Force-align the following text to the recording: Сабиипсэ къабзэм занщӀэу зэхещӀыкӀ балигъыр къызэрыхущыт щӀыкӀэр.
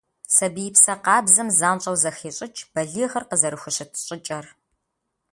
Сабиипсэ 0.35 0.93
къабзэм 1.03 1.49
занщӀэу 1.59 1.97
зэхещӀыкӀ 2.01 2.61
балигъыр 2.73 3.23
къызэрыхущыт 3.29 3.91
щӀыкӀэр. 4.05 4.45